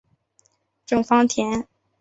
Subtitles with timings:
[0.87, 1.67] 郑芳田。